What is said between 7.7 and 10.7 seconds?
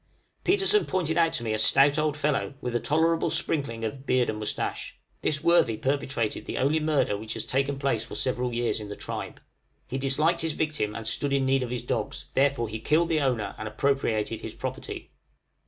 place for several years in the tribe: he disliked his